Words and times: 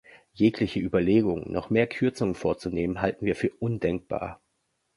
Jegliche 0.33 0.79
Überlegungen, 0.79 1.51
noch 1.51 1.69
mehr 1.69 1.85
Kürzungen 1.85 2.33
vorzunehmen, 2.33 3.01
halten 3.03 3.23
wir 3.27 3.35
für 3.35 3.51
undenkbar. 3.59 4.41